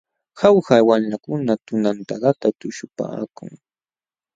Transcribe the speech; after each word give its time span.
Jauja 0.39 0.77
wamlakuna 0.87 1.53
tunantadatam 1.65 2.51
tuśhupaakun. 2.59 3.51